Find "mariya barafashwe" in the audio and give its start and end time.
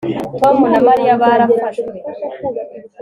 0.87-1.91